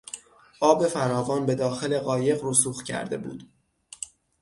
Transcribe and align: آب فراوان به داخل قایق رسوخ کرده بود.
آب 0.59 0.87
فراوان 0.87 1.45
به 1.45 1.55
داخل 1.55 1.99
قایق 1.99 2.39
رسوخ 2.43 2.83
کرده 2.83 3.17
بود. 3.17 3.47